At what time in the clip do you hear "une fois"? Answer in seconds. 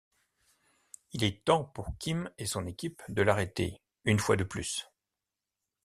4.03-4.35